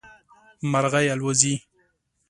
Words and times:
مرغی 0.71 1.07
الوزي 1.13 1.55